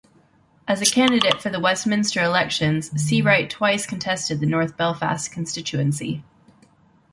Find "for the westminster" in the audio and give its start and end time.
1.43-2.23